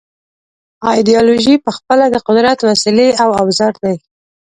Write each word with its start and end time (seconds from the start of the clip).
ایدیالوژۍ 0.91 1.55
پخپله 1.65 2.05
د 2.09 2.15
قدرت 2.27 2.59
وسیلې 2.69 3.09
او 3.23 3.29
اوزار 3.41 3.73
دي. 3.83 3.95